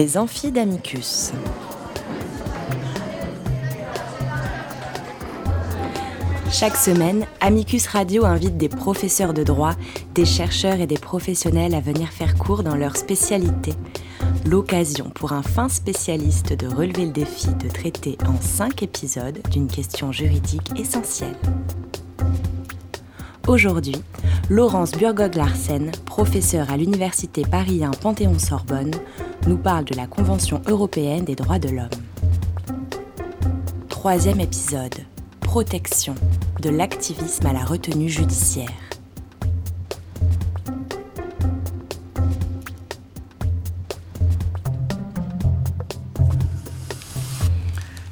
Les 0.00 0.16
amphis 0.16 0.50
d'Amicus. 0.50 1.32
Chaque 6.50 6.76
semaine, 6.76 7.26
Amicus 7.42 7.86
Radio 7.86 8.24
invite 8.24 8.56
des 8.56 8.70
professeurs 8.70 9.34
de 9.34 9.42
droit, 9.44 9.74
des 10.14 10.24
chercheurs 10.24 10.80
et 10.80 10.86
des 10.86 10.96
professionnels 10.96 11.74
à 11.74 11.80
venir 11.80 12.08
faire 12.08 12.38
cours 12.38 12.62
dans 12.62 12.76
leur 12.76 12.96
spécialité. 12.96 13.74
L'occasion 14.46 15.10
pour 15.10 15.34
un 15.34 15.42
fin 15.42 15.68
spécialiste 15.68 16.54
de 16.54 16.66
relever 16.66 17.04
le 17.04 17.12
défi 17.12 17.48
de 17.48 17.68
traiter 17.68 18.16
en 18.26 18.40
cinq 18.40 18.82
épisodes 18.82 19.40
d'une 19.50 19.68
question 19.68 20.12
juridique 20.12 20.80
essentielle. 20.80 21.36
Aujourd'hui, 23.46 23.96
Laurence 24.48 24.92
Burgog-Larsen, 24.92 25.92
professeure 26.06 26.70
à 26.70 26.78
l'Université 26.78 27.42
Paris 27.42 27.84
1 27.84 27.90
Panthéon-Sorbonne, 27.90 28.92
nous 29.46 29.56
parle 29.56 29.84
de 29.84 29.94
la 29.94 30.06
Convention 30.06 30.62
européenne 30.66 31.24
des 31.24 31.34
droits 31.34 31.58
de 31.58 31.68
l'homme. 31.68 31.88
Troisième 33.88 34.40
épisode. 34.40 34.94
Protection 35.40 36.14
de 36.60 36.70
l'activisme 36.70 37.46
à 37.46 37.52
la 37.52 37.64
retenue 37.64 38.08
judiciaire. 38.08 38.70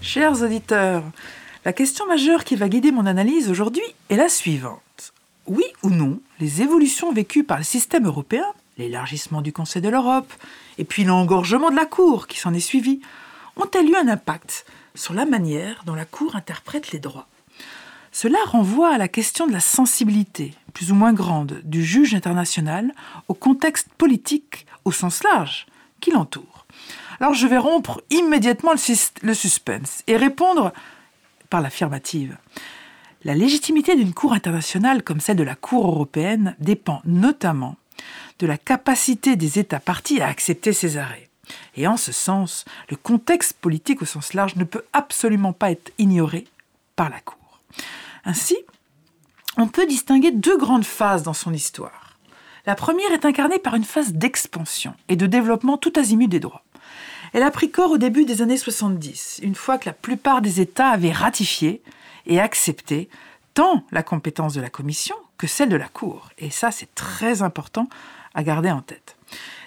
Chers 0.01 0.42
auditeurs, 0.42 1.04
la 1.65 1.73
question 1.73 2.06
majeure 2.06 2.45
qui 2.45 2.56
va 2.56 2.68
guider 2.68 2.90
mon 2.90 3.06
analyse 3.06 3.51
aujourd'hui 3.51 3.82
est 4.09 4.16
la 4.16 4.29
suivante. 4.29 5.12
Oui 5.46 5.65
ou 5.82 5.90
non, 5.90 6.18
les 6.40 6.63
évolutions 6.63 7.13
vécues 7.13 7.45
par 7.45 7.59
le 7.59 7.65
système 7.65 8.07
européen, 8.07 8.46
l'élargissement 8.79 9.43
du 9.43 9.52
Conseil 9.52 9.82
de 9.82 9.88
l'Europe, 9.88 10.32
et 10.79 10.84
puis 10.84 11.04
l'engorgement 11.04 11.71
de 11.71 11.76
la 11.76 11.87
Cour 11.87 12.26
qui 12.26 12.38
s'en 12.38 12.54
est 12.54 12.60
suivi, 12.60 13.01
ont-elles 13.57 13.90
eu 13.90 13.96
un 13.96 14.09
impact 14.09 14.65
sur 14.95 15.15
la 15.15 15.26
manière 15.26 15.82
dont 15.85 15.95
la 15.95 16.04
Cour 16.04 16.37
interprète 16.37 16.93
les 16.93 17.01
droits 17.01 17.29
Cela 18.12 18.38
renvoie 18.46 18.95
à 18.95 18.98
la 18.98 19.09
question 19.09 19.46
de 19.46 19.52
la 19.52 19.60
sensibilité, 19.60 20.54
plus 20.73 20.93
ou 20.93 20.95
moins 20.95 21.12
grande, 21.12 21.60
du 21.65 21.85
juge 21.85 22.15
international 22.15 22.95
au 23.26 23.35
contexte 23.35 23.88
politique 23.98 24.66
au 24.85 24.92
sens 24.92 25.23
large 25.24 25.66
qui 26.01 26.13
l'entoure. 26.13 26.66
Alors 27.20 27.35
je 27.35 27.46
vais 27.46 27.59
rompre 27.59 28.01
immédiatement 28.10 28.73
le, 29.23 29.35
suspense 29.35 30.02
et 30.07 30.16
répondre 30.16 30.73
par 31.51 31.60
l'affirmative. 31.60 32.37
La 33.24 33.35
légitimité 33.35 33.96
d'une 33.96 34.15
Cour 34.15 34.32
internationale 34.32 35.02
comme 35.02 35.20
celle 35.20 35.37
de 35.37 35.42
la 35.42 35.57
Cour 35.57 35.88
européenne 35.88 36.54
dépend 36.60 37.02
notamment 37.04 37.76
de 38.39 38.47
la 38.47 38.59
capacité 38.59 39.37
des 39.37 39.59
États 39.59 39.81
partis 39.81 40.21
à 40.21 40.29
accepter 40.29 40.73
ces 40.73 40.97
arrêts. 40.97 41.29
Et 41.77 41.87
en 41.87 41.97
ce 41.97 42.13
sens, 42.13 42.65
le 42.91 42.97
contexte 42.97 43.55
politique 43.55 44.03
au 44.03 44.05
sens 44.05 44.35
large 44.35 44.57
ne 44.57 44.65
peut 44.65 44.85
absolument 44.93 45.53
pas 45.53 45.71
être 45.71 45.93
ignoré 45.99 46.47
par 46.97 47.11
la 47.11 47.21
Cour. 47.21 47.61
Ainsi, 48.25 48.57
on 49.57 49.66
peut 49.66 49.87
distinguer 49.87 50.31
deux 50.31 50.59
grandes 50.59 50.85
phases 50.85 51.23
dans 51.23 51.35
son 51.35 51.53
histoire. 51.53 52.16
La 52.66 52.75
première 52.75 53.13
est 53.13 53.25
incarnée 53.25 53.59
par 53.59 53.75
une 53.75 53.85
phase 53.85 54.13
d'expansion 54.13 54.95
et 55.09 55.16
de 55.16 55.27
développement 55.27 55.79
tout 55.79 55.93
azimut 55.97 56.29
des 56.29 56.41
droits. 56.41 56.65
Elle 57.33 57.43
a 57.43 57.51
pris 57.51 57.71
corps 57.71 57.93
au 57.93 57.99
début 57.99 58.25
des 58.25 58.43
années 58.43 58.57
70, 58.57 59.41
une 59.43 59.55
fois 59.55 59.79
que 59.79 59.89
la 59.89 59.93
plupart 59.93 60.43
des 60.43 60.61
États 60.61 60.89
avaient 60.89 61.13
ratifié 61.13 61.83
et 62.27 62.41
accepté 62.41 63.09
tant 63.55 63.85
la 63.91 64.03
compétence 64.03 64.55
de 64.55 64.61
la 64.61 64.71
Commission 64.71 65.16
que 65.37 65.47
celle 65.47 65.69
de 65.69 65.77
la 65.77 65.89
Cour. 65.89 66.31
Et 66.39 66.50
ça, 66.50 66.71
c'est 66.71 66.94
très 66.94 67.43
important 67.43 67.89
à 68.34 68.43
garder 68.43 68.71
en 68.71 68.82
tête. 68.82 69.16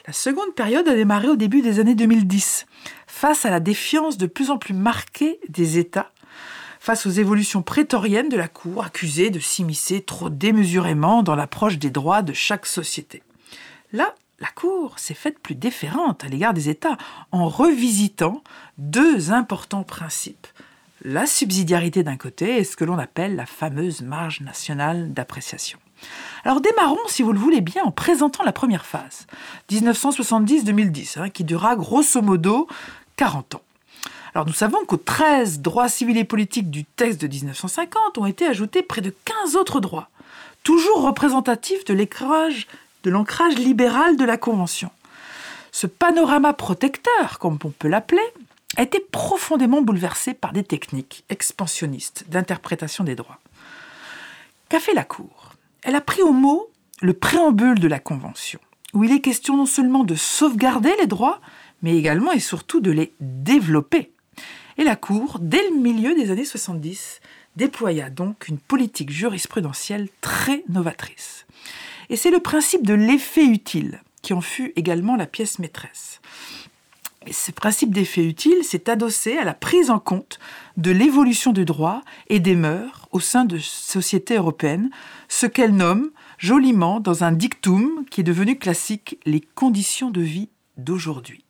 La 0.07 0.13
seconde 0.13 0.55
période 0.55 0.87
a 0.87 0.95
démarré 0.95 1.27
au 1.27 1.35
début 1.35 1.61
des 1.61 1.79
années 1.79 1.95
2010, 1.95 2.65
face 3.07 3.45
à 3.45 3.49
la 3.49 3.59
défiance 3.59 4.17
de 4.17 4.25
plus 4.25 4.49
en 4.49 4.57
plus 4.57 4.73
marquée 4.73 5.39
des 5.49 5.77
États, 5.77 6.11
face 6.79 7.05
aux 7.05 7.11
évolutions 7.11 7.61
prétoriennes 7.61 8.29
de 8.29 8.37
la 8.37 8.47
Cour, 8.47 8.83
accusée 8.83 9.29
de 9.29 9.39
s'immiscer 9.39 10.01
trop 10.01 10.29
démesurément 10.29 11.21
dans 11.21 11.35
l'approche 11.35 11.77
des 11.77 11.91
droits 11.91 12.23
de 12.23 12.33
chaque 12.33 12.65
société. 12.65 13.21
Là, 13.93 14.15
la 14.39 14.47
Cour 14.47 14.97
s'est 14.97 15.13
faite 15.13 15.37
plus 15.37 15.53
déférente 15.53 16.23
à 16.23 16.27
l'égard 16.27 16.55
des 16.55 16.69
États 16.69 16.97
en 17.31 17.47
revisitant 17.47 18.43
deux 18.79 19.31
importants 19.31 19.83
principes. 19.83 20.47
La 21.03 21.27
subsidiarité 21.27 22.01
d'un 22.03 22.17
côté 22.17 22.57
et 22.57 22.63
ce 22.63 22.75
que 22.75 22.83
l'on 22.83 22.97
appelle 22.97 23.35
la 23.35 23.45
fameuse 23.45 24.01
marge 24.01 24.41
nationale 24.41 25.13
d'appréciation. 25.13 25.77
Alors 26.43 26.61
démarrons, 26.61 26.97
si 27.07 27.21
vous 27.21 27.33
le 27.33 27.39
voulez 27.39 27.61
bien, 27.61 27.83
en 27.83 27.91
présentant 27.91 28.43
la 28.43 28.51
première 28.51 28.85
phase, 28.85 29.27
1970-2010, 29.71 31.19
hein, 31.19 31.29
qui 31.29 31.43
durera 31.43 31.75
grosso 31.75 32.21
modo 32.21 32.67
40 33.17 33.55
ans. 33.55 33.61
Alors 34.33 34.47
nous 34.47 34.53
savons 34.53 34.83
qu'aux 34.85 34.97
13 34.97 35.59
droits 35.59 35.89
civils 35.89 36.17
et 36.17 36.23
politiques 36.23 36.71
du 36.71 36.85
texte 36.85 37.21
de 37.21 37.27
1950 37.27 38.17
ont 38.17 38.25
été 38.25 38.47
ajoutés 38.47 38.81
près 38.81 39.01
de 39.01 39.13
15 39.25 39.55
autres 39.55 39.81
droits, 39.81 40.09
toujours 40.63 41.01
représentatifs 41.01 41.83
de 41.85 41.93
l'ancrage 43.09 43.55
libéral 43.57 44.15
de 44.15 44.25
la 44.25 44.37
Convention. 44.37 44.89
Ce 45.71 45.87
panorama 45.87 46.53
protecteur, 46.53 47.39
comme 47.39 47.57
on 47.63 47.69
peut 47.69 47.87
l'appeler, 47.87 48.23
a 48.77 48.83
été 48.83 48.99
profondément 48.99 49.81
bouleversé 49.81 50.33
par 50.33 50.53
des 50.53 50.63
techniques 50.63 51.23
expansionnistes 51.29 52.25
d'interprétation 52.29 53.03
des 53.03 53.15
droits. 53.15 53.39
Qu'a 54.69 54.79
fait 54.79 54.93
la 54.93 55.03
Cour? 55.03 55.40
Elle 55.83 55.95
a 55.95 56.01
pris 56.01 56.21
au 56.21 56.31
mot 56.31 56.69
le 57.01 57.13
préambule 57.13 57.79
de 57.79 57.87
la 57.87 57.99
Convention, 57.99 58.59
où 58.93 59.03
il 59.03 59.11
est 59.11 59.21
question 59.21 59.57
non 59.57 59.65
seulement 59.65 60.03
de 60.03 60.15
sauvegarder 60.15 60.93
les 60.99 61.07
droits, 61.07 61.41
mais 61.81 61.97
également 61.97 62.31
et 62.31 62.39
surtout 62.39 62.81
de 62.81 62.91
les 62.91 63.13
développer. 63.19 64.11
Et 64.77 64.83
la 64.83 64.95
Cour, 64.95 65.39
dès 65.41 65.67
le 65.69 65.75
milieu 65.75 66.13
des 66.13 66.29
années 66.29 66.45
70, 66.45 67.19
déploya 67.55 68.09
donc 68.11 68.47
une 68.47 68.59
politique 68.59 69.09
jurisprudentielle 69.09 70.07
très 70.21 70.63
novatrice. 70.69 71.45
Et 72.09 72.15
c'est 72.15 72.31
le 72.31 72.39
principe 72.39 72.85
de 72.85 72.93
l'effet 72.93 73.45
utile 73.45 74.01
qui 74.21 74.33
en 74.33 74.41
fut 74.41 74.73
également 74.75 75.15
la 75.15 75.25
pièce 75.25 75.57
maîtresse. 75.57 76.21
Ce 77.29 77.51
principe 77.51 77.93
d'effet 77.93 78.23
utile 78.23 78.63
s'est 78.63 78.89
adossé 78.89 79.37
à 79.37 79.43
la 79.43 79.53
prise 79.53 79.91
en 79.91 79.99
compte 79.99 80.39
de 80.77 80.89
l'évolution 80.89 81.51
du 81.51 81.65
droit 81.65 82.01
et 82.29 82.39
des 82.39 82.55
mœurs 82.55 83.07
au 83.11 83.19
sein 83.19 83.45
de 83.45 83.59
sociétés 83.59 84.37
européennes, 84.37 84.89
ce 85.29 85.45
qu'elle 85.45 85.75
nomme 85.75 86.09
joliment 86.39 86.99
dans 86.99 87.23
un 87.23 87.31
dictum 87.31 88.05
qui 88.09 88.21
est 88.21 88.23
devenu 88.23 88.57
classique 88.57 89.19
les 89.25 89.39
conditions 89.39 90.09
de 90.09 90.21
vie 90.21 90.49
d'aujourd'hui. 90.77 91.45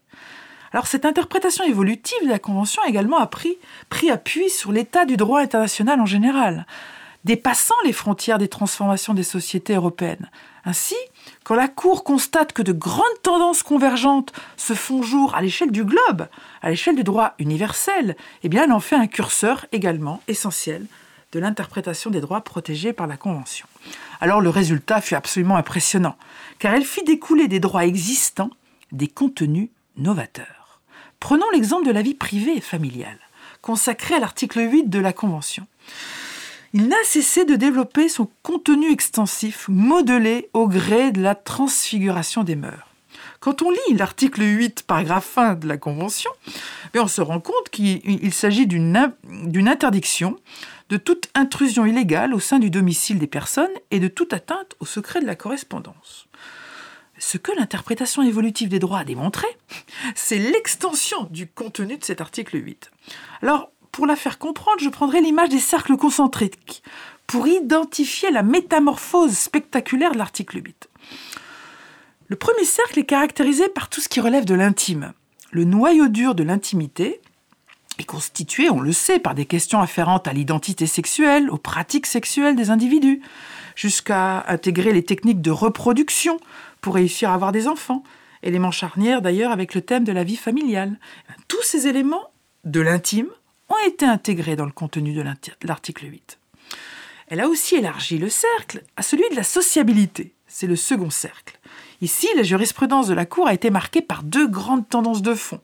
Alors 0.74 0.88
cette 0.88 1.06
interprétation 1.06 1.64
évolutive 1.64 2.24
de 2.24 2.30
la 2.30 2.40
Convention 2.40 2.82
a 2.84 2.90
également 2.90 3.26
pris 3.26 4.10
appui 4.10 4.50
sur 4.50 4.74
l'état 4.74 5.06
du 5.06 5.16
droit 5.16 5.40
international 5.40 6.02
en 6.02 6.06
général, 6.06 6.66
dépassant 7.24 7.76
les 7.86 7.94
frontières 7.94 8.40
des 8.40 8.50
transformations 8.50 9.14
des 9.14 9.24
sociétés 9.24 9.76
européennes. 9.76 10.30
Ainsi, 10.66 10.96
quand 11.44 11.56
la 11.56 11.68
Cour 11.68 12.04
constate 12.04 12.54
que 12.54 12.62
de 12.62 12.72
grandes 12.72 13.22
tendances 13.24 13.64
convergentes 13.64 14.32
se 14.58 14.74
font 14.74 15.02
jour 15.02 15.36
à 15.36 15.42
l'échelle 15.42 15.72
du 15.72 15.84
globe, 15.84 16.28
à 16.62 16.70
l'échelle 16.70 16.96
du 16.96 17.04
droit 17.04 17.34
universel, 17.40 18.16
eh 18.44 18.50
elle 18.56 18.72
en 18.72 18.80
fait 18.80 18.96
un 18.96 19.08
curseur 19.08 19.66
également 19.72 20.22
essentiel 20.28 20.86
de 21.32 21.40
l'interprétation 21.40 22.10
des 22.10 22.22
droits 22.22 22.42
protégés 22.42 22.94
par 22.94 23.08
la 23.08 23.18
Convention. 23.18 23.66
Alors 24.20 24.42
le 24.42 24.50
résultat 24.50 25.02
fut 25.02 25.16
absolument 25.16 25.56
impressionnant, 25.56 26.16
car 26.60 26.74
elle 26.74 26.86
fit 26.86 27.04
découler 27.04 27.48
des 27.48 27.60
droits 27.60 27.86
existants 27.86 28.52
des 28.92 29.08
contenus 29.08 29.70
novateurs. 29.98 30.82
Prenons 31.20 31.50
l'exemple 31.54 31.88
de 31.88 31.92
la 31.92 32.02
vie 32.02 32.14
privée 32.14 32.58
et 32.58 32.62
familiale, 32.62 33.20
consacré 33.62 34.16
à 34.16 34.20
l'article 34.20 34.60
8 34.60 34.90
de 34.90 35.00
la 35.00 35.14
Convention 35.14 35.66
il 36.74 36.88
n'a 36.88 37.04
cessé 37.04 37.46
de 37.46 37.56
développer 37.56 38.10
son 38.10 38.30
contenu 38.44 38.92
extensif, 38.92 39.68
modelé 39.68 40.50
au 40.54 40.68
gré 40.68 41.12
de 41.12 41.22
la 41.22 41.36
transfiguration 41.36 42.44
des 42.44 42.56
mœurs. 42.56 42.88
Quand 43.40 43.62
on 43.62 43.72
lit 43.72 43.96
l'article 43.96 44.42
8, 44.42 44.84
paragraphe 44.84 45.38
1 45.38 45.56
de 45.56 45.68
la 45.68 45.78
Convention, 45.78 46.32
on 46.96 47.08
se 47.08 47.22
rend 47.22 47.40
compte 47.40 47.70
qu'il 47.72 48.34
s'agit 48.34 48.68
d'une 48.68 49.68
interdiction 49.68 50.38
de 50.90 50.98
toute 50.98 51.30
intrusion 51.34 51.86
illégale 51.86 52.34
au 52.34 52.40
sein 52.40 52.60
du 52.60 52.70
domicile 52.70 53.18
des 53.18 53.28
personnes 53.28 53.72
et 53.90 54.00
de 54.00 54.08
toute 54.08 54.34
atteinte 54.34 54.76
au 54.80 54.86
secret 54.86 55.22
de 55.22 55.26
la 55.26 55.36
correspondance. 55.36 56.28
Ce 57.18 57.38
que 57.38 57.52
l'interprétation 57.58 58.22
évolutive 58.24 58.70
des 58.70 58.80
droits 58.80 59.00
a 59.00 59.04
démontré, 59.04 59.48
c'est 60.16 60.38
l'extension 60.38 61.28
du 61.30 61.48
contenu 61.48 61.98
de 61.98 62.04
cet 62.04 62.22
article 62.22 62.64
8. 62.64 62.92
Alors, 63.42 63.72
pour 63.92 64.06
la 64.06 64.16
faire 64.16 64.40
comprendre, 64.40 64.80
je 64.80 64.90
prendrai 64.90 65.22
l'image 65.22 65.50
des 65.50 65.60
cercles 65.60 65.98
concentriques 65.98 66.84
pour 67.28 67.48
identifier 67.48 68.32
la 68.32 68.44
métamorphose 68.44 69.38
spectaculaire 69.38 70.12
de 70.12 70.18
l'article 70.18 70.62
8. 70.64 70.90
Le 72.28 72.36
premier 72.36 72.66
cercle 72.66 73.00
est 73.00 73.06
caractérisé 73.06 73.68
par 73.70 73.90
tout 73.90 74.02
ce 74.02 74.10
qui 74.10 74.22
relève 74.22 74.46
de 74.46 74.56
l'intime. 74.56 75.14
Le 75.52 75.66
noyau 75.66 76.08
dur 76.08 76.36
de 76.36 76.44
l'intimité 76.44 77.20
est 78.00 78.06
constitué, 78.06 78.70
on 78.70 78.80
le 78.80 78.94
sait, 78.94 79.20
par 79.20 79.36
des 79.36 79.46
questions 79.46 79.82
afférentes 79.82 80.28
à 80.28 80.34
l'identité 80.34 80.88
sexuelle, 80.88 81.50
aux 81.50 81.58
pratiques 81.58 82.06
sexuelles 82.06 82.56
des 82.56 82.70
individus, 82.70 83.22
jusqu'à 83.76 84.46
intégrer 84.48 84.94
les 84.94 85.04
techniques 85.04 85.42
de 85.42 85.52
reproduction 85.52 86.40
pour 86.80 86.96
réussir 86.96 87.30
à 87.30 87.34
avoir 87.34 87.52
des 87.52 87.68
enfants, 87.68 88.04
élément 88.44 88.72
charnière 88.72 89.22
d'ailleurs 89.22 89.52
avec 89.52 89.76
le 89.76 89.82
thème 89.82 90.04
de 90.04 90.12
la 90.12 90.24
vie 90.24 90.38
familiale. 90.38 91.00
Tous 91.48 91.62
ces 91.64 91.88
éléments 91.88 92.32
de 92.64 92.80
l'intime 92.80 93.30
ont 93.72 93.88
été 93.88 94.06
intégrés 94.06 94.56
dans 94.56 94.66
le 94.66 94.72
contenu 94.72 95.14
de 95.14 95.24
l'article 95.64 96.06
8. 96.06 96.40
Elle 97.28 97.40
a 97.40 97.48
aussi 97.48 97.76
élargi 97.76 98.18
le 98.18 98.30
cercle 98.30 98.84
à 98.98 99.02
celui 99.02 99.24
de 99.30 99.36
la 99.36 99.44
sociabilité. 99.44 100.34
C'est 100.48 100.68
le 100.68 100.76
second 100.76 101.10
cercle. 101.10 101.58
Ici, 102.02 102.28
la 102.36 102.44
jurisprudence 102.44 103.08
de 103.08 103.14
la 103.14 103.26
Cour 103.26 103.48
a 103.48 103.54
été 103.54 103.70
marquée 103.70 104.02
par 104.02 104.24
deux 104.24 104.48
grandes 104.48 104.90
tendances 104.90 105.22
de 105.22 105.34
fond. 105.34 105.62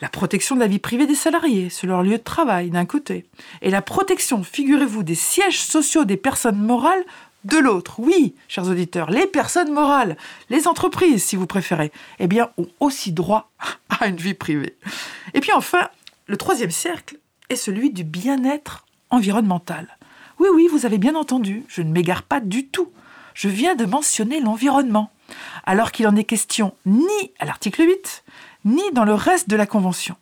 La 0.00 0.08
protection 0.08 0.54
de 0.54 0.60
la 0.60 0.66
vie 0.66 0.78
privée 0.78 1.06
des 1.06 1.14
salariés 1.14 1.70
sur 1.70 1.88
leur 1.88 2.02
lieu 2.02 2.18
de 2.18 2.22
travail 2.22 2.70
d'un 2.70 2.84
côté, 2.84 3.26
et 3.62 3.70
la 3.70 3.82
protection, 3.82 4.44
figurez-vous, 4.44 5.02
des 5.02 5.14
sièges 5.14 5.60
sociaux 5.60 6.04
des 6.04 6.16
personnes 6.16 6.60
morales 6.60 7.04
de 7.44 7.58
l'autre. 7.58 7.98
Oui, 7.98 8.34
chers 8.48 8.68
auditeurs, 8.68 9.10
les 9.10 9.26
personnes 9.26 9.72
morales, 9.72 10.16
les 10.50 10.68
entreprises, 10.68 11.24
si 11.24 11.36
vous 11.36 11.46
préférez, 11.46 11.90
eh 12.18 12.26
bien, 12.26 12.50
ont 12.58 12.68
aussi 12.80 13.12
droit 13.12 13.50
à 13.88 14.06
une 14.06 14.16
vie 14.16 14.34
privée. 14.34 14.76
Et 15.32 15.40
puis 15.40 15.52
enfin, 15.52 15.88
le 16.26 16.36
troisième 16.36 16.70
cercle 16.70 17.16
est 17.50 17.56
celui 17.56 17.90
du 17.90 18.04
bien-être 18.04 18.84
environnemental. 19.10 19.98
Oui, 20.38 20.48
oui, 20.52 20.68
vous 20.70 20.86
avez 20.86 20.98
bien 20.98 21.14
entendu, 21.14 21.64
je 21.68 21.82
ne 21.82 21.92
m'égare 21.92 22.22
pas 22.22 22.40
du 22.40 22.66
tout. 22.66 22.90
Je 23.34 23.48
viens 23.48 23.74
de 23.74 23.84
mentionner 23.84 24.40
l'environnement, 24.40 25.10
alors 25.64 25.92
qu'il 25.92 26.06
en 26.06 26.16
est 26.16 26.24
question 26.24 26.74
ni 26.86 27.32
à 27.38 27.44
l'article 27.44 27.82
8, 27.82 28.24
ni 28.64 28.82
dans 28.92 29.04
le 29.04 29.14
reste 29.14 29.48
de 29.48 29.56
la 29.56 29.66
Convention. 29.66 30.16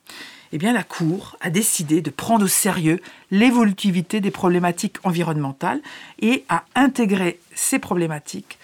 Eh 0.54 0.58
bien, 0.58 0.72
la 0.74 0.82
Cour 0.82 1.36
a 1.40 1.48
décidé 1.48 2.02
de 2.02 2.10
prendre 2.10 2.44
au 2.44 2.48
sérieux 2.48 3.00
l'évolutivité 3.30 4.20
des 4.20 4.30
problématiques 4.30 4.98
environnementales 5.02 5.80
et 6.20 6.44
a 6.50 6.64
intégré 6.74 7.40
ces 7.54 7.78
problématiques 7.78 8.58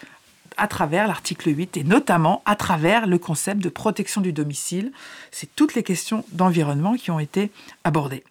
à 0.57 0.67
travers 0.67 1.07
l'article 1.07 1.55
8 1.55 1.77
et 1.77 1.83
notamment 1.83 2.43
à 2.45 2.55
travers 2.55 3.07
le 3.07 3.17
concept 3.17 3.61
de 3.61 3.69
protection 3.69 4.21
du 4.21 4.33
domicile. 4.33 4.91
C'est 5.31 5.55
toutes 5.55 5.73
les 5.73 5.83
questions 5.83 6.25
d'environnement 6.31 6.95
qui 6.95 7.09
ont 7.09 7.19
été 7.19 7.49
abordées. 7.83 8.23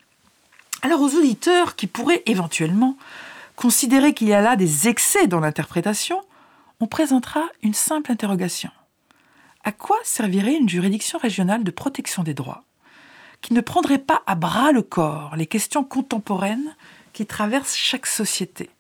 Alors 0.83 1.01
aux 1.01 1.15
auditeurs 1.15 1.75
qui 1.75 1.87
pourraient 1.89 2.23
éventuellement 2.27 2.97
considérer 3.57 4.15
qu'il 4.15 4.29
y 4.29 4.33
a 4.33 4.41
là 4.41 4.55
des 4.55 4.87
excès 4.87 5.27
dans 5.27 5.41
l'interprétation, 5.41 6.23
on 6.81 6.87
présentera 6.87 7.43
une 7.63 7.75
simple 7.75 8.13
interrogation. 8.13 8.71
À 9.65 9.73
quoi 9.73 9.99
servirait 10.05 10.55
une 10.55 10.69
juridiction 10.69 11.19
régionale 11.19 11.65
de 11.65 11.71
protection 11.73 12.23
des 12.23 12.35
droits 12.35 12.63
qui 13.41 13.55
ne 13.55 13.61
prendrait 13.61 13.99
pas 13.99 14.23
à 14.27 14.37
bras 14.37 14.71
le 14.71 14.83
corps 14.83 15.35
les 15.37 15.47
questions 15.47 15.83
contemporaines 15.83 16.75
qui 17.13 17.27
traversent 17.27 17.75
chaque 17.75 18.07
société? 18.07 18.71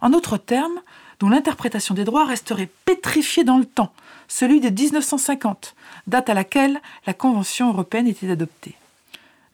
En 0.00 0.10
d'autres 0.10 0.38
termes, 0.38 0.80
dont 1.18 1.28
l'interprétation 1.28 1.94
des 1.94 2.04
droits 2.04 2.24
resterait 2.26 2.70
pétrifiée 2.84 3.44
dans 3.44 3.58
le 3.58 3.66
temps, 3.66 3.92
celui 4.28 4.60
de 4.60 4.70
1950, 4.70 5.74
date 6.06 6.30
à 6.30 6.34
laquelle 6.34 6.80
la 7.06 7.12
Convention 7.12 7.68
européenne 7.68 8.06
était 8.06 8.30
adoptée. 8.30 8.76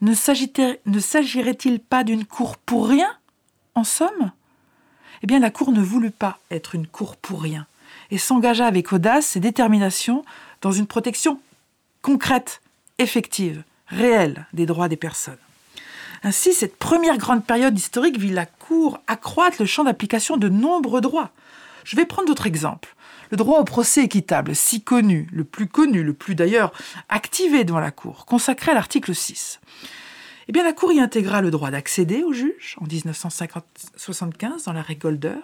Ne 0.00 0.14
s'agirait-il 0.14 1.80
pas 1.80 2.04
d'une 2.04 2.24
cour 2.24 2.56
pour 2.56 2.88
rien, 2.88 3.08
en 3.74 3.84
somme? 3.84 4.32
Eh 5.22 5.26
bien, 5.26 5.38
la 5.38 5.50
cour 5.50 5.72
ne 5.72 5.80
voulut 5.80 6.10
pas 6.10 6.38
être 6.50 6.74
une 6.74 6.86
cour 6.86 7.16
pour 7.16 7.42
rien, 7.42 7.66
et 8.10 8.18
s'engagea 8.18 8.66
avec 8.66 8.92
audace 8.92 9.36
et 9.36 9.40
détermination 9.40 10.24
dans 10.60 10.72
une 10.72 10.86
protection 10.86 11.40
concrète, 12.02 12.60
effective, 12.98 13.62
réelle 13.88 14.46
des 14.52 14.66
droits 14.66 14.88
des 14.88 14.96
personnes. 14.96 15.38
Ainsi, 16.22 16.52
cette 16.52 16.76
première 16.76 17.18
grande 17.18 17.44
période 17.44 17.78
historique 17.78 18.18
vit 18.18 18.30
la 18.30 18.46
Cour 18.46 19.00
accroître 19.06 19.56
le 19.60 19.66
champ 19.66 19.84
d'application 19.84 20.36
de 20.36 20.48
nombreux 20.48 21.00
droits. 21.00 21.30
Je 21.86 21.94
vais 21.94 22.04
prendre 22.04 22.26
d'autres 22.26 22.48
exemples. 22.48 22.96
Le 23.30 23.36
droit 23.36 23.60
au 23.60 23.64
procès 23.64 24.02
équitable, 24.02 24.56
si 24.56 24.82
connu, 24.82 25.28
le 25.32 25.44
plus 25.44 25.68
connu, 25.68 26.02
le 26.02 26.14
plus 26.14 26.34
d'ailleurs 26.34 26.72
activé 27.08 27.62
devant 27.62 27.78
la 27.78 27.92
Cour, 27.92 28.26
consacré 28.26 28.72
à 28.72 28.74
l'article 28.74 29.14
6. 29.14 29.60
Eh 30.48 30.52
bien, 30.52 30.64
la 30.64 30.72
Cour 30.72 30.92
y 30.92 31.00
intégra 31.00 31.40
le 31.40 31.52
droit 31.52 31.70
d'accéder 31.70 32.24
au 32.24 32.32
juge 32.32 32.76
en 32.80 32.86
1975 32.86 34.64
dans 34.64 34.72
l'arrêt 34.72 34.96
Golder, 34.96 35.38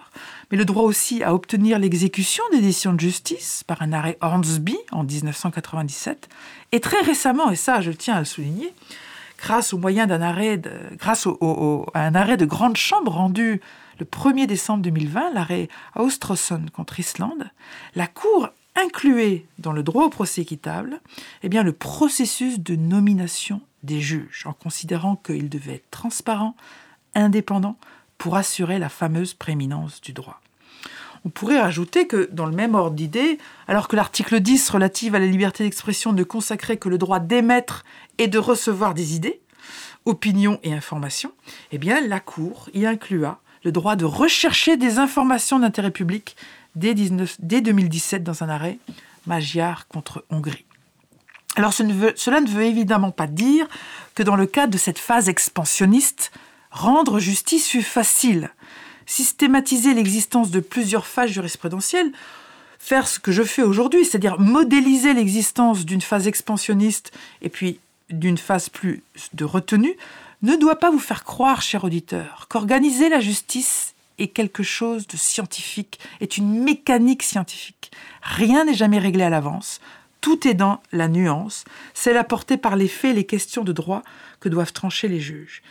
mais 0.51 0.57
le 0.57 0.65
droit 0.65 0.83
aussi 0.83 1.23
à 1.23 1.33
obtenir 1.33 1.79
l'exécution 1.79 2.43
des 2.51 2.59
décisions 2.59 2.93
de 2.93 2.99
justice 2.99 3.63
par 3.65 3.81
un 3.81 3.93
arrêt 3.93 4.17
Hornsby 4.19 4.77
en 4.91 5.05
1997, 5.05 6.27
et 6.73 6.81
très 6.81 6.99
récemment, 7.01 7.51
et 7.51 7.55
ça 7.55 7.79
je 7.79 7.91
tiens 7.91 8.15
à 8.15 8.19
le 8.19 8.25
souligner, 8.25 8.73
grâce 9.43 9.73
au 9.73 9.77
moyen 9.77 10.07
d'un 10.07 10.21
arrêt, 10.21 10.57
de, 10.57 10.71
grâce 10.97 11.27
à 11.27 12.05
un 12.05 12.15
arrêt 12.15 12.37
de 12.37 12.45
grande 12.45 12.77
chambre 12.77 13.11
rendu 13.11 13.59
le 13.99 14.05
1er 14.05 14.47
décembre 14.47 14.83
2020, 14.83 15.33
l'arrêt 15.33 15.67
Austrosson 15.97 16.65
contre 16.73 17.01
Islande, 17.01 17.51
la 17.93 18.07
Cour 18.07 18.49
incluait 18.75 19.45
dans 19.59 19.73
le 19.73 19.83
droit 19.83 20.05
au 20.05 20.09
procès 20.09 20.41
équitable 20.41 21.01
eh 21.43 21.49
le 21.49 21.73
processus 21.73 22.59
de 22.59 22.77
nomination 22.77 23.61
des 23.83 23.99
juges, 23.99 24.45
en 24.47 24.53
considérant 24.53 25.17
qu'il 25.17 25.49
devait 25.49 25.75
être 25.75 25.91
transparent, 25.91 26.55
indépendant, 27.13 27.77
pour 28.17 28.37
assurer 28.37 28.79
la 28.79 28.87
fameuse 28.87 29.33
prééminence 29.33 29.99
du 29.99 30.13
droit. 30.13 30.39
On 31.25 31.29
pourrait 31.29 31.59
ajouter 31.59 32.05
que, 32.07 32.29
dans 32.31 32.45
le 32.45 32.55
même 32.55 32.75
ordre 32.75 32.95
d'idées, 32.95 33.37
alors 33.67 33.87
que 33.87 33.95
l'article 33.95 34.39
10 34.39 34.69
relatif 34.69 35.13
à 35.13 35.19
la 35.19 35.25
liberté 35.25 35.63
d'expression 35.63 36.11
ne 36.11 36.23
consacrait 36.23 36.77
que 36.77 36.89
le 36.89 36.97
droit 36.97 37.19
d'émettre 37.19 37.85
et 38.17 38.27
de 38.27 38.37
recevoir 38.37 38.93
des 38.93 39.15
idées, 39.15 39.41
opinions 40.05 40.59
et 40.63 40.73
informations, 40.73 41.31
eh 41.71 41.77
la 41.77 42.19
Cour 42.19 42.69
y 42.73 42.85
inclua 42.85 43.39
le 43.63 43.71
droit 43.71 43.95
de 43.95 44.05
rechercher 44.05 44.75
des 44.75 44.99
informations 44.99 45.59
d'intérêt 45.59 45.91
public 45.91 46.35
dès, 46.75 46.93
2017 46.93 48.23
dans 48.23 48.43
un 48.43 48.49
arrêt 48.49 48.79
Magyar 49.25 49.87
contre 49.87 50.25
Hongrie. 50.29 50.65
Alors 51.55 51.71
cela 51.71 52.41
ne 52.41 52.47
veut 52.47 52.63
évidemment 52.63 53.11
pas 53.11 53.27
dire 53.27 53.67
que 54.15 54.23
dans 54.23 54.35
le 54.35 54.47
cadre 54.47 54.73
de 54.73 54.77
cette 54.77 54.99
phase 54.99 55.29
expansionniste, 55.29 56.31
rendre 56.71 57.19
justice 57.19 57.69
fut 57.69 57.83
facile. 57.83 58.49
Systématiser 59.05 59.93
l'existence 59.93 60.51
de 60.51 60.59
plusieurs 60.59 61.05
phases 61.05 61.31
jurisprudentielles, 61.31 62.11
faire 62.79 63.07
ce 63.07 63.19
que 63.19 63.31
je 63.31 63.43
fais 63.43 63.63
aujourd'hui, 63.63 64.05
c'est-à-dire 64.05 64.39
modéliser 64.39 65.13
l'existence 65.13 65.85
d'une 65.85 66.01
phase 66.01 66.27
expansionniste 66.27 67.11
et 67.41 67.49
puis 67.49 67.79
d'une 68.09 68.37
phase 68.37 68.69
plus 68.69 69.01
de 69.33 69.45
retenue, 69.45 69.95
ne 70.41 70.55
doit 70.55 70.79
pas 70.79 70.91
vous 70.91 70.99
faire 70.99 71.23
croire, 71.23 71.61
cher 71.61 71.85
auditeur, 71.85 72.47
qu'organiser 72.49 73.07
la 73.07 73.21
justice 73.21 73.93
est 74.19 74.27
quelque 74.27 74.63
chose 74.63 75.07
de 75.07 75.17
scientifique, 75.17 75.99
est 76.19 76.37
une 76.37 76.63
mécanique 76.63 77.23
scientifique. 77.23 77.91
Rien 78.21 78.65
n'est 78.65 78.73
jamais 78.73 78.99
réglé 78.99 79.23
à 79.23 79.29
l'avance. 79.29 79.79
Tout 80.21 80.47
est 80.47 80.53
dans 80.53 80.81
la 80.91 81.07
nuance, 81.07 81.65
c'est 81.93 82.13
la 82.13 82.23
portée 82.23 82.57
par 82.57 82.75
les 82.75 82.87
faits 82.87 83.15
les 83.15 83.25
questions 83.25 83.63
de 83.63 83.73
droit 83.73 84.03
que 84.39 84.49
doivent 84.49 84.73
trancher 84.73 85.07
les 85.07 85.19
juges. 85.19 85.61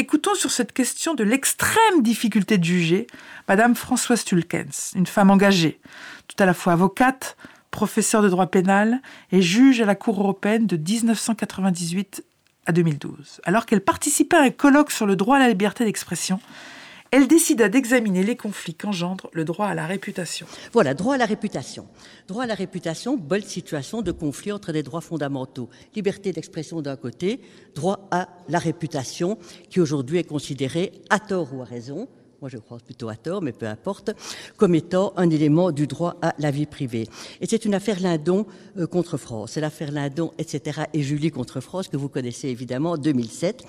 Écoutons 0.00 0.34
sur 0.34 0.50
cette 0.50 0.72
question 0.72 1.12
de 1.12 1.22
l'extrême 1.22 2.00
difficulté 2.00 2.56
de 2.56 2.64
juger 2.64 3.06
Madame 3.48 3.74
Françoise 3.74 4.24
Tulkens, 4.24 4.92
une 4.94 5.06
femme 5.06 5.28
engagée, 5.28 5.78
tout 6.26 6.42
à 6.42 6.46
la 6.46 6.54
fois 6.54 6.72
avocate, 6.72 7.36
professeure 7.70 8.22
de 8.22 8.30
droit 8.30 8.46
pénal 8.46 9.02
et 9.30 9.42
juge 9.42 9.82
à 9.82 9.84
la 9.84 9.94
Cour 9.94 10.18
européenne 10.18 10.66
de 10.66 10.78
1998 10.78 12.24
à 12.64 12.72
2012. 12.72 13.42
Alors 13.44 13.66
qu'elle 13.66 13.82
participait 13.82 14.38
à 14.38 14.40
un 14.40 14.48
colloque 14.48 14.90
sur 14.90 15.04
le 15.04 15.16
droit 15.16 15.36
à 15.36 15.40
la 15.40 15.50
liberté 15.50 15.84
d'expression, 15.84 16.40
elle 17.10 17.26
décida 17.26 17.68
d'examiner 17.68 18.22
les 18.22 18.36
conflits 18.36 18.74
qu'engendre 18.74 19.30
le 19.32 19.44
droit 19.44 19.66
à 19.66 19.74
la 19.74 19.86
réputation. 19.86 20.46
Voilà, 20.72 20.94
droit 20.94 21.14
à 21.14 21.18
la 21.18 21.26
réputation. 21.26 21.88
Droit 22.28 22.44
à 22.44 22.46
la 22.46 22.54
réputation, 22.54 23.16
bonne 23.16 23.42
situation 23.42 24.02
de 24.02 24.12
conflit 24.12 24.52
entre 24.52 24.72
des 24.72 24.82
droits 24.82 25.00
fondamentaux. 25.00 25.68
Liberté 25.96 26.32
d'expression 26.32 26.82
d'un 26.82 26.96
côté, 26.96 27.40
droit 27.74 28.08
à 28.12 28.28
la 28.48 28.58
réputation, 28.58 29.38
qui 29.70 29.80
aujourd'hui 29.80 30.18
est 30.18 30.24
considéré, 30.24 30.92
à 31.10 31.18
tort 31.18 31.52
ou 31.52 31.62
à 31.62 31.64
raison, 31.64 32.08
moi 32.40 32.48
je 32.48 32.56
crois 32.56 32.78
plutôt 32.78 33.08
à 33.08 33.16
tort, 33.16 33.42
mais 33.42 33.52
peu 33.52 33.66
importe, 33.66 34.12
comme 34.56 34.74
étant 34.74 35.12
un 35.16 35.28
élément 35.28 35.72
du 35.72 35.86
droit 35.86 36.16
à 36.22 36.34
la 36.38 36.50
vie 36.50 36.64
privée. 36.64 37.06
Et 37.40 37.46
c'est 37.46 37.64
une 37.66 37.74
affaire 37.74 38.00
Lindon 38.00 38.46
euh, 38.78 38.86
contre 38.86 39.18
France. 39.18 39.52
C'est 39.52 39.60
l'affaire 39.60 39.92
Lindon, 39.92 40.32
etc. 40.38 40.82
et 40.94 41.02
Julie 41.02 41.30
contre 41.30 41.60
France, 41.60 41.88
que 41.88 41.98
vous 41.98 42.08
connaissez 42.08 42.48
évidemment, 42.48 42.96
2007. 42.96 43.64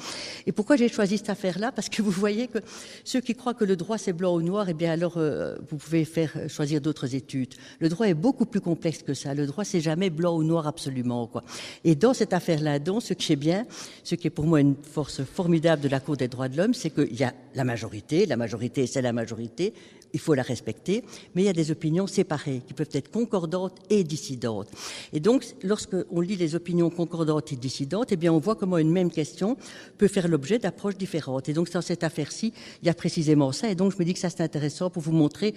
Et 0.47 0.51
pourquoi 0.53 0.77
j'ai 0.77 0.87
choisi 0.87 1.17
cette 1.17 1.29
affaire-là? 1.29 1.73
Parce 1.73 1.89
que 1.89 2.01
vous 2.01 2.11
voyez 2.11 2.47
que 2.47 2.59
ceux 3.03 3.19
qui 3.19 3.35
croient 3.35 3.53
que 3.53 3.65
le 3.65 3.75
droit 3.75 3.97
c'est 3.97 4.13
blanc 4.13 4.35
ou 4.35 4.41
noir, 4.41 4.69
eh 4.69 4.73
bien 4.73 4.91
alors 4.91 5.17
euh, 5.17 5.55
vous 5.69 5.77
pouvez 5.77 6.05
faire 6.05 6.31
euh, 6.37 6.47
choisir 6.47 6.79
d'autres 6.79 7.13
études. 7.13 7.55
Le 7.79 7.89
droit 7.89 8.07
est 8.07 8.13
beaucoup 8.13 8.45
plus 8.45 8.61
complexe 8.61 9.01
que 9.03 9.13
ça. 9.13 9.33
Le 9.33 9.47
droit 9.47 9.65
c'est 9.65 9.81
jamais 9.81 10.09
blanc 10.09 10.37
ou 10.37 10.43
noir 10.43 10.65
absolument. 10.65 11.27
Quoi. 11.27 11.43
Et 11.83 11.95
dans 11.95 12.13
cette 12.13 12.31
affaire 12.31 12.61
Lindon, 12.61 13.01
ce 13.01 13.13
qui 13.13 13.33
est 13.33 13.35
bien, 13.35 13.65
ce 14.05 14.15
qui 14.15 14.27
est 14.27 14.31
pour 14.31 14.45
moi 14.45 14.61
une 14.61 14.75
force 14.81 15.23
formidable 15.23 15.81
de 15.81 15.89
la 15.89 15.99
Cour 15.99 16.15
des 16.15 16.29
droits 16.29 16.47
de 16.47 16.55
l'homme, 16.55 16.73
c'est 16.73 16.89
qu'il 16.89 17.19
y 17.19 17.23
a 17.23 17.33
la 17.53 17.65
majorité, 17.65 18.25
la 18.25 18.37
majorité 18.37 18.60
c'est 18.87 19.01
la 19.01 19.13
majorité, 19.13 19.73
il 20.13 20.19
faut 20.19 20.33
la 20.33 20.43
respecter, 20.43 21.03
mais 21.33 21.43
il 21.43 21.45
y 21.45 21.49
a 21.49 21.53
des 21.53 21.71
opinions 21.71 22.07
séparées 22.07 22.61
qui 22.67 22.73
peuvent 22.73 22.89
être 22.91 23.11
concordantes 23.11 23.77
et 23.89 24.03
dissidentes. 24.03 24.69
Et 25.13 25.19
donc, 25.19 25.45
lorsqu'on 25.63 26.19
lit 26.19 26.35
les 26.35 26.55
opinions 26.55 26.89
concordantes 26.89 27.53
et 27.53 27.55
dissidentes, 27.55 28.11
eh 28.11 28.17
bien, 28.17 28.33
on 28.33 28.39
voit 28.39 28.55
comment 28.55 28.77
une 28.77 28.91
même 28.91 29.09
question 29.09 29.57
peut 29.97 30.07
faire 30.07 30.27
l'objet 30.27 30.59
d'approches 30.59 30.97
différentes. 30.97 31.49
Et 31.49 31.53
donc, 31.53 31.71
dans 31.71 31.81
cette 31.81 32.03
affaire-ci, 32.03 32.53
il 32.81 32.87
y 32.87 32.89
a 32.89 32.93
précisément 32.93 33.51
ça. 33.51 33.69
Et 33.69 33.75
donc, 33.75 33.93
je 33.93 33.97
me 33.97 34.03
dis 34.03 34.13
que 34.13 34.19
ça, 34.19 34.29
c'est 34.29 34.41
intéressant 34.41 34.89
pour 34.89 35.01
vous 35.01 35.13
montrer, 35.13 35.53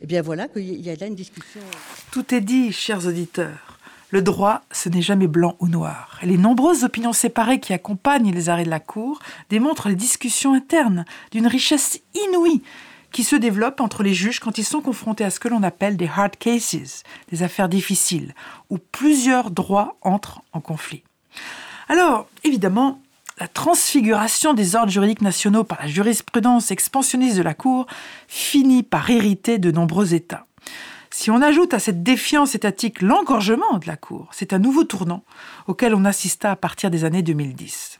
eh 0.00 0.06
bien, 0.06 0.22
voilà, 0.22 0.48
qu'il 0.48 0.80
y 0.80 0.90
a 0.90 0.96
là 0.96 1.06
une 1.06 1.14
discussion. 1.14 1.60
Tout 2.10 2.34
est 2.34 2.40
dit, 2.40 2.72
chers 2.72 3.06
auditeurs. 3.06 3.81
Le 4.12 4.20
droit, 4.20 4.60
ce 4.70 4.90
n'est 4.90 5.00
jamais 5.00 5.26
blanc 5.26 5.56
ou 5.58 5.68
noir. 5.68 6.18
Les 6.22 6.36
nombreuses 6.36 6.84
opinions 6.84 7.14
séparées 7.14 7.60
qui 7.60 7.72
accompagnent 7.72 8.30
les 8.30 8.50
arrêts 8.50 8.66
de 8.66 8.70
la 8.70 8.78
Cour 8.78 9.20
démontrent 9.48 9.88
les 9.88 9.94
discussions 9.94 10.52
internes 10.52 11.06
d'une 11.30 11.46
richesse 11.46 11.98
inouïe 12.14 12.62
qui 13.10 13.24
se 13.24 13.36
développe 13.36 13.80
entre 13.80 14.02
les 14.02 14.12
juges 14.12 14.38
quand 14.38 14.58
ils 14.58 14.66
sont 14.66 14.82
confrontés 14.82 15.24
à 15.24 15.30
ce 15.30 15.40
que 15.40 15.48
l'on 15.48 15.62
appelle 15.62 15.96
des 15.96 16.10
hard 16.14 16.36
cases, 16.36 17.04
des 17.30 17.42
affaires 17.42 17.70
difficiles, 17.70 18.34
où 18.68 18.76
plusieurs 18.76 19.50
droits 19.50 19.96
entrent 20.02 20.42
en 20.52 20.60
conflit. 20.60 21.04
Alors, 21.88 22.26
évidemment, 22.44 23.00
la 23.38 23.48
transfiguration 23.48 24.52
des 24.52 24.76
ordres 24.76 24.92
juridiques 24.92 25.22
nationaux 25.22 25.64
par 25.64 25.80
la 25.80 25.88
jurisprudence 25.88 26.70
expansionniste 26.70 27.38
de 27.38 27.42
la 27.42 27.54
Cour 27.54 27.86
finit 28.28 28.82
par 28.82 29.08
hériter 29.08 29.56
de 29.56 29.70
nombreux 29.70 30.12
États. 30.12 30.46
Si 31.14 31.30
on 31.30 31.42
ajoute 31.42 31.74
à 31.74 31.78
cette 31.78 32.02
défiance 32.02 32.54
étatique 32.54 33.02
l'engorgement 33.02 33.76
de 33.76 33.86
la 33.86 33.98
Cour, 33.98 34.28
c'est 34.32 34.54
un 34.54 34.58
nouveau 34.58 34.84
tournant 34.84 35.22
auquel 35.66 35.94
on 35.94 36.06
assista 36.06 36.52
à 36.52 36.56
partir 36.56 36.90
des 36.90 37.04
années 37.04 37.20
2010. 37.20 37.98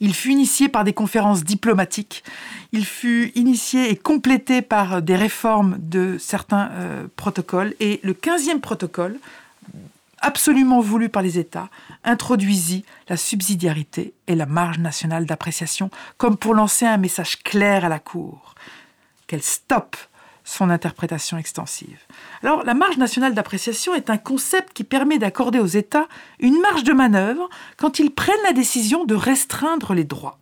Il 0.00 0.12
fut 0.12 0.32
initié 0.32 0.68
par 0.68 0.82
des 0.82 0.94
conférences 0.94 1.44
diplomatiques, 1.44 2.24
il 2.72 2.84
fut 2.84 3.30
initié 3.36 3.88
et 3.88 3.96
complété 3.96 4.62
par 4.62 5.00
des 5.00 5.14
réformes 5.14 5.76
de 5.78 6.18
certains 6.18 6.70
euh, 6.72 7.06
protocoles, 7.14 7.72
et 7.78 8.00
le 8.02 8.14
15e 8.14 8.58
protocole, 8.58 9.20
absolument 10.18 10.80
voulu 10.80 11.08
par 11.08 11.22
les 11.22 11.38
États, 11.38 11.68
introduisit 12.02 12.84
la 13.08 13.16
subsidiarité 13.16 14.12
et 14.26 14.34
la 14.34 14.46
marge 14.46 14.80
nationale 14.80 15.24
d'appréciation 15.24 15.88
comme 16.18 16.36
pour 16.36 16.54
lancer 16.54 16.84
un 16.84 16.96
message 16.96 17.44
clair 17.44 17.84
à 17.84 17.88
la 17.88 18.00
Cour 18.00 18.56
qu'elle 19.28 19.42
stoppe 19.42 19.96
son 20.44 20.70
interprétation 20.70 21.38
extensive. 21.38 21.98
Alors, 22.42 22.64
la 22.64 22.74
marge 22.74 22.96
nationale 22.96 23.34
d'appréciation 23.34 23.94
est 23.94 24.10
un 24.10 24.18
concept 24.18 24.72
qui 24.72 24.84
permet 24.84 25.18
d'accorder 25.18 25.58
aux 25.58 25.66
États 25.66 26.08
une 26.40 26.60
marge 26.60 26.84
de 26.84 26.92
manœuvre 26.92 27.48
quand 27.76 27.98
ils 27.98 28.10
prennent 28.10 28.34
la 28.44 28.52
décision 28.52 29.04
de 29.04 29.14
restreindre 29.14 29.94
les 29.94 30.04
droits. 30.04 30.38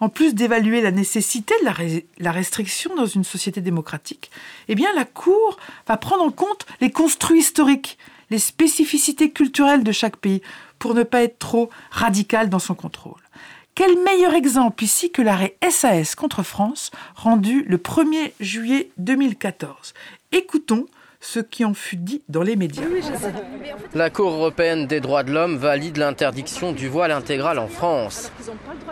En 0.00 0.08
plus 0.08 0.34
d'évaluer 0.34 0.80
la 0.80 0.90
nécessité 0.90 1.54
de 1.60 2.02
la, 2.18 2.32
restriction 2.32 2.94
dans 2.94 3.06
une 3.06 3.24
société 3.24 3.60
démocratique, 3.60 4.30
eh 4.68 4.74
bien, 4.74 4.88
la 4.94 5.04
Cour 5.04 5.58
va 5.86 5.96
prendre 5.96 6.24
en 6.24 6.30
compte 6.30 6.66
les 6.80 6.90
construits 6.90 7.40
historiques, 7.40 7.98
les 8.30 8.38
spécificités 8.38 9.30
culturelles 9.30 9.84
de 9.84 9.92
chaque 9.92 10.16
pays, 10.16 10.42
pour 10.78 10.94
ne 10.94 11.02
pas 11.02 11.22
être 11.22 11.38
trop 11.38 11.70
radical 11.90 12.48
dans 12.48 12.58
son 12.58 12.74
contrôle. 12.74 13.20
Quel 13.78 13.96
meilleur 14.02 14.34
exemple 14.34 14.82
ici 14.82 15.12
que 15.12 15.22
l'arrêt 15.22 15.54
SAS 15.70 16.16
contre 16.16 16.42
France 16.42 16.90
rendu 17.14 17.62
le 17.62 17.76
1er 17.76 18.32
juillet 18.40 18.90
2014 18.98 19.94
Écoutons 20.32 20.86
ce 21.20 21.38
qui 21.38 21.64
en 21.64 21.74
fut 21.74 21.94
dit 21.94 22.20
dans 22.28 22.42
les 22.42 22.56
médias. 22.56 22.82
La 23.94 24.10
Cour 24.10 24.32
européenne 24.32 24.88
des 24.88 24.98
droits 24.98 25.22
de 25.22 25.30
l'homme 25.30 25.56
valide 25.56 25.96
l'interdiction 25.96 26.72
du 26.72 26.88
voile 26.88 27.12
intégral 27.12 27.60
en 27.60 27.68
France. 27.68 28.32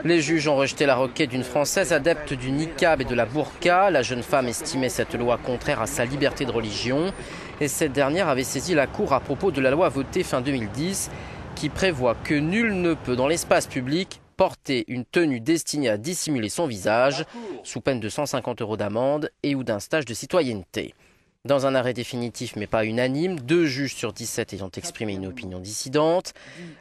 Les 0.05 0.21
juges 0.21 0.47
ont 0.47 0.55
rejeté 0.55 0.87
la 0.87 0.95
requête 0.95 1.31
d'une 1.31 1.43
Française 1.43 1.93
adepte 1.93 2.33
du 2.35 2.53
niqab 2.53 3.01
et 3.01 3.05
de 3.05 3.15
la 3.17 3.27
burqa. 3.27 3.91
La 3.91 4.03
jeune 4.03 4.23
femme 4.23 4.47
estimait 4.47 4.89
cette 4.89 5.17
loi 5.17 5.37
contraire 5.37 5.83
à 5.83 5.87
sa 5.89 6.05
liberté 6.05 6.45
de 6.45 6.53
religion 6.53 7.13
et 7.61 7.67
cette 7.67 7.93
dernière 7.93 8.29
avait 8.29 8.45
saisi 8.45 8.73
la 8.73 8.87
Cour 8.87 9.15
à 9.15 9.19
propos 9.19 9.51
de 9.51 9.61
la 9.61 9.73
loi 9.73 9.89
votée 9.89 10.23
fin 10.23 10.41
2010 10.41 11.11
qui 11.57 11.71
prévoit 11.71 12.15
que 12.23 12.35
nul 12.35 12.81
ne 12.81 12.95
peut 12.95 13.17
dans 13.17 13.27
l'espace 13.27 13.67
public 13.67 14.21
porter 14.37 14.85
une 14.89 15.05
tenue 15.05 15.41
destinée 15.41 15.89
à 15.89 15.97
dissimuler 15.97 16.49
son 16.49 16.67
visage, 16.67 17.25
sous 17.65 17.81
peine 17.81 18.01
de 18.01 18.09
150 18.09 18.63
euros 18.63 18.77
d'amende 18.77 19.31
et 19.43 19.55
ou 19.55 19.65
d'un 19.65 19.81
stage 19.81 20.05
de 20.05 20.15
citoyenneté. 20.15 20.95
Dans 21.47 21.65
un 21.65 21.77
arrêt 21.77 21.95
définitif 21.95 22.57
mais 22.57 22.67
pas 22.67 22.85
unanime, 22.85 23.39
deux 23.39 23.67
juges 23.67 23.95
sur 23.95 24.13
17 24.13 24.55
ayant 24.55 24.71
exprimé 24.77 25.15
une 25.15 25.27
opinion 25.27 25.61
dissidente, 25.61 26.35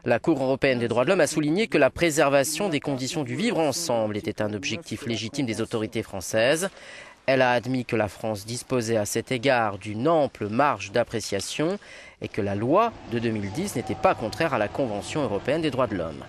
la 0.05 0.17
Cour 0.17 0.41
européenne 0.41 0.79
des 0.79 0.88
droits 0.88 1.03
de 1.05 1.09
l'homme 1.09 1.19
a 1.19 1.27
souligné 1.27 1.67
que 1.67 1.77
la 1.77 1.91
préservation 1.91 2.67
des 2.67 2.79
conditions 2.79 3.24
du 3.24 3.35
vivre 3.35 3.59
ensemble 3.59 4.17
était 4.17 4.41
un 4.41 4.53
objectif 4.53 5.05
légitime 5.05 5.45
des 5.45 5.62
autorités 5.62 6.01
françaises. 6.01 6.69
Elle 7.27 7.43
a 7.43 7.51
admis 7.51 7.85
que 7.85 7.95
la 7.95 8.07
France 8.07 8.47
disposait 8.47 8.97
à 8.97 9.05
cet 9.05 9.31
égard 9.31 9.77
d'une 9.77 10.07
ample 10.07 10.47
marge 10.47 10.91
d'appréciation 10.91 11.77
et 12.24 12.27
que 12.27 12.41
la 12.41 12.55
loi 12.55 12.91
de 13.12 13.19
2010 13.19 13.75
n'était 13.75 13.93
pas 13.93 14.15
contraire 14.15 14.55
à 14.55 14.57
la 14.57 14.67
Convention 14.67 15.21
européenne 15.21 15.62
des 15.62 15.71
droits 15.71 15.88
de 15.88 15.95
l'homme. 15.95 16.24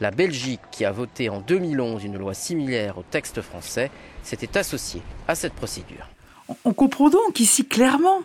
La 0.00 0.10
Belgique, 0.10 0.60
qui 0.70 0.86
a 0.86 0.92
voté 0.92 1.28
en 1.28 1.40
2011 1.40 2.04
une 2.04 2.16
loi 2.16 2.32
similaire 2.32 2.96
au 2.96 3.02
texte 3.02 3.42
français, 3.42 3.90
s'était 4.22 4.56
associée 4.56 5.02
à 5.28 5.34
cette 5.34 5.52
procédure. 5.52 6.08
On 6.64 6.72
comprend 6.72 7.10
donc 7.10 7.38
ici 7.38 7.66
clairement 7.66 8.20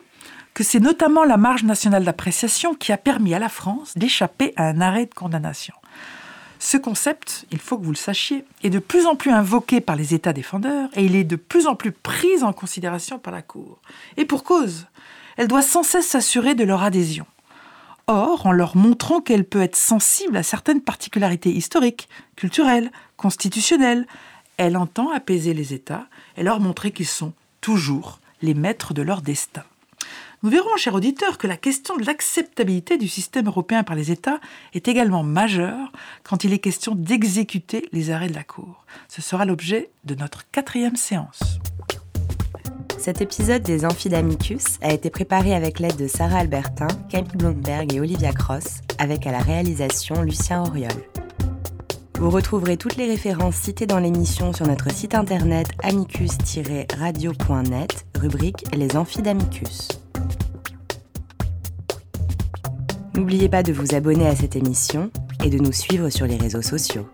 que 0.53 0.63
c'est 0.63 0.79
notamment 0.79 1.25
la 1.25 1.36
marge 1.36 1.63
nationale 1.63 2.05
d'appréciation 2.05 2.75
qui 2.75 2.94
a 2.94 2.98
permis 2.98 3.34
à 3.34 3.39
la 3.39 3.50
France 3.50 3.98
d'échapper 3.98 4.53
à 4.55 4.70
un 4.70 4.79
arrêt 4.79 5.05
de 5.05 5.13
condamnation. 5.13 5.74
Ce 6.60 6.77
concept, 6.77 7.46
il 7.51 7.60
faut 7.60 7.77
que 7.77 7.84
vous 7.84 7.91
le 7.91 7.98
sachiez, 7.98 8.46
est 8.63 8.70
de 8.70 8.79
plus 8.79 9.05
en 9.05 9.17
plus 9.17 9.32
invoqué 9.32 9.82
par 9.82 9.98
les 9.98 10.13
États 10.13 10.32
défendeurs 10.32 10.89
et 10.96 11.03
il 11.03 11.17
est 11.17 11.25
de 11.25 11.36
plus 11.36 11.67
en 11.67 11.75
plus 11.75 11.91
pris 11.91 12.41
en 12.41 12.53
considération 12.53 13.20
par 13.20 13.34
la 13.34 13.41
Cour. 13.41 13.82
Et 14.15 14.24
pour 14.24 14.46
cause, 14.46 14.88
elle 15.36 15.50
doit 15.50 15.62
sans 15.62 15.84
cesse 15.84 16.08
s'assurer 16.08 16.55
de 16.55 16.63
leur 16.63 16.84
adhésion. 16.84 17.25
Or, 18.07 18.45
en 18.45 18.51
leur 18.51 18.75
montrant 18.75 19.19
qu'elle 19.19 19.45
peut 19.45 19.62
être 19.62 19.75
sensible 19.75 20.38
à 20.38 20.43
certaines 20.43 20.81
particularités 20.81 21.50
historiques, 21.50 22.07
culturelles, 22.35 22.91
constitutionnelles, 23.17 24.05
elle 24.57 24.77
entend 24.77 25.12
apaiser 25.12 25.53
les 25.53 25.74
États 25.74 26.07
et 26.38 26.43
leur 26.43 26.59
montrer 26.59 26.91
qu'ils 26.91 27.07
sont 27.07 27.33
toujours 27.62 28.19
les 28.41 28.53
maîtres 28.53 28.93
de 28.93 29.01
leur 29.01 29.21
destin. 29.21 29.63
Nous 30.43 30.51
verrons, 30.51 30.77
chers 30.77 30.93
auditeurs, 30.93 31.39
que 31.39 31.47
la 31.47 31.57
question 31.57 31.97
de 31.97 32.05
l'acceptabilité 32.05 33.00
du 33.00 33.07
système 33.07 33.47
européen 33.47 33.83
par 33.83 33.95
les 33.95 34.12
États 34.12 34.39
est 34.74 34.88
également 34.88 35.24
majeure 35.24 35.91
quand 36.24 36.43
il 36.43 36.53
est 36.53 36.59
question 36.59 36.93
d'exécuter 36.93 37.89
les 37.91 38.12
arrêts 38.12 38.29
de 38.29 38.35
la 38.35 38.43
Cour. 38.43 38.85
Ce 39.07 39.24
sera 39.24 39.45
l'objet 39.45 39.89
de 40.03 40.13
notre 40.13 40.47
quatrième 40.51 40.95
séance. 40.95 41.59
Cet 42.97 43.21
épisode 43.21 43.61
des 43.61 43.85
Amphidamicus 43.85 44.79
a 44.81 44.91
été 44.91 45.09
préparé 45.09 45.53
avec 45.53 45.79
l'aide 45.79 45.95
de 45.95 46.07
Sarah 46.07 46.39
Albertin, 46.39 46.87
Camille 47.09 47.35
Blomberg 47.35 47.93
et 47.93 47.99
Olivia 47.99 48.31
Cross, 48.31 48.81
avec 48.97 49.27
à 49.27 49.31
la 49.31 49.39
réalisation 49.39 50.23
Lucien 50.23 50.63
Auriol. 50.63 50.89
Vous 52.17 52.29
retrouverez 52.29 52.77
toutes 52.77 52.95
les 52.95 53.07
références 53.07 53.55
citées 53.55 53.85
dans 53.85 53.99
l'émission 53.99 54.53
sur 54.53 54.65
notre 54.65 54.89
site 54.91 55.15
internet 55.15 55.67
amicus-radio.net, 55.83 58.05
rubrique 58.19 58.63
Les 58.75 58.95
Amphidamicus. 58.95 59.89
N'oubliez 63.15 63.49
pas 63.49 63.63
de 63.63 63.73
vous 63.73 63.93
abonner 63.93 64.27
à 64.27 64.35
cette 64.35 64.55
émission 64.55 65.11
et 65.43 65.49
de 65.49 65.57
nous 65.57 65.73
suivre 65.73 66.09
sur 66.09 66.25
les 66.25 66.37
réseaux 66.37 66.61
sociaux. 66.61 67.05